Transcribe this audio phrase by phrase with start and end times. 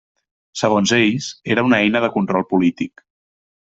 [0.61, 3.09] Segons ells, era una eina de control polític.